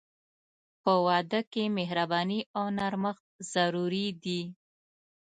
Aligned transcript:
په 0.83 0.93
واده 1.05 1.39
کې 1.51 1.63
مهرباني 1.77 2.39
او 2.57 2.65
نرمښت 2.77 3.25
ضروري 3.53 4.07
دي. 4.23 4.41